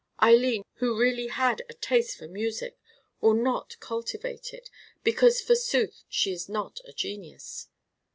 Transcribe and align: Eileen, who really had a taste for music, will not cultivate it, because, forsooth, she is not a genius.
Eileen, 0.19 0.63
who 0.77 0.99
really 0.99 1.27
had 1.27 1.61
a 1.69 1.75
taste 1.75 2.17
for 2.17 2.27
music, 2.27 2.75
will 3.19 3.35
not 3.35 3.79
cultivate 3.79 4.51
it, 4.51 4.67
because, 5.03 5.41
forsooth, 5.41 6.05
she 6.09 6.31
is 6.33 6.49
not 6.49 6.79
a 6.85 6.91
genius. 6.91 7.67